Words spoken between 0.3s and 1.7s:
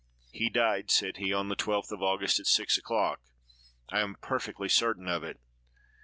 "He died," said he, "on the